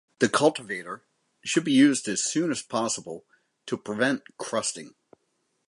The 0.17 0.29
cultivator 0.29 1.03
should 1.45 1.63
be 1.63 1.73
used 1.73 2.07
as 2.07 2.23
soon 2.23 2.49
as 2.49 2.63
possible 2.63 3.23
to 3.67 3.77
prevent 3.77 4.23
crusting. 4.39 4.95